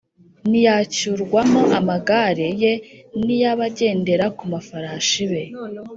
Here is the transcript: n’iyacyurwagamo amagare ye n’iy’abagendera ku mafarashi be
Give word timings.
n’iyacyurwagamo 0.49 1.61
amagare 1.79 2.47
ye 2.61 2.73
n’iy’abagendera 3.25 4.25
ku 4.37 4.43
mafarashi 4.51 5.23
be 5.31 5.43